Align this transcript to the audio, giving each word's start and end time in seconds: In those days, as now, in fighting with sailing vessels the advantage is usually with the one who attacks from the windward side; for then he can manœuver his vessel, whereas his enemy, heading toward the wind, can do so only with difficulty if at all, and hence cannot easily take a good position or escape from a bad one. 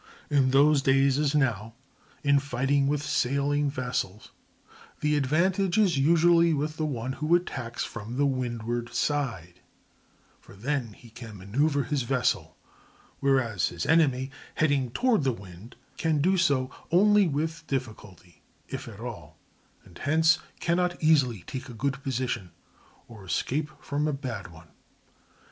In 0.31 0.49
those 0.49 0.81
days, 0.81 1.19
as 1.19 1.35
now, 1.35 1.75
in 2.23 2.39
fighting 2.39 2.87
with 2.87 3.03
sailing 3.03 3.69
vessels 3.69 4.31
the 4.99 5.15
advantage 5.15 5.77
is 5.77 5.99
usually 5.99 6.55
with 6.55 6.77
the 6.77 6.87
one 6.87 7.13
who 7.13 7.35
attacks 7.35 7.83
from 7.83 8.17
the 8.17 8.25
windward 8.25 8.91
side; 8.95 9.59
for 10.39 10.55
then 10.55 10.93
he 10.93 11.11
can 11.11 11.37
manœuver 11.37 11.85
his 11.85 12.01
vessel, 12.01 12.57
whereas 13.19 13.67
his 13.67 13.85
enemy, 13.85 14.31
heading 14.55 14.89
toward 14.89 15.23
the 15.23 15.31
wind, 15.31 15.75
can 15.97 16.19
do 16.19 16.35
so 16.35 16.71
only 16.89 17.27
with 17.27 17.63
difficulty 17.67 18.41
if 18.69 18.87
at 18.87 18.99
all, 18.99 19.37
and 19.85 19.99
hence 19.99 20.39
cannot 20.59 20.97
easily 21.03 21.43
take 21.45 21.69
a 21.69 21.75
good 21.75 22.01
position 22.01 22.49
or 23.07 23.23
escape 23.23 23.69
from 23.79 24.07
a 24.07 24.13
bad 24.13 24.47
one. 24.51 24.69